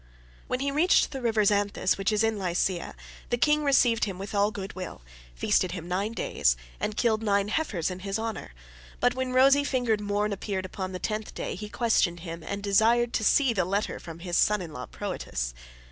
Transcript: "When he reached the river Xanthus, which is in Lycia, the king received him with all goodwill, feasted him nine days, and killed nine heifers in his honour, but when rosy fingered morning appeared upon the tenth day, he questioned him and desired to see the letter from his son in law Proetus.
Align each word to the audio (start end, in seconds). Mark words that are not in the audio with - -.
"When 0.47 0.61
he 0.61 0.71
reached 0.71 1.11
the 1.11 1.21
river 1.21 1.45
Xanthus, 1.45 1.95
which 1.95 2.11
is 2.11 2.23
in 2.23 2.39
Lycia, 2.39 2.95
the 3.29 3.37
king 3.37 3.63
received 3.63 4.05
him 4.05 4.17
with 4.17 4.33
all 4.33 4.49
goodwill, 4.49 5.03
feasted 5.35 5.73
him 5.73 5.87
nine 5.87 6.13
days, 6.13 6.57
and 6.79 6.97
killed 6.97 7.21
nine 7.21 7.49
heifers 7.49 7.91
in 7.91 7.99
his 7.99 8.17
honour, 8.17 8.53
but 8.99 9.13
when 9.13 9.31
rosy 9.31 9.63
fingered 9.63 10.01
morning 10.01 10.33
appeared 10.33 10.65
upon 10.65 10.91
the 10.91 10.97
tenth 10.97 11.35
day, 11.35 11.53
he 11.53 11.69
questioned 11.69 12.21
him 12.21 12.41
and 12.41 12.63
desired 12.63 13.13
to 13.13 13.23
see 13.23 13.53
the 13.53 13.63
letter 13.63 13.99
from 13.99 14.21
his 14.21 14.35
son 14.37 14.59
in 14.59 14.73
law 14.73 14.87
Proetus. 14.87 15.53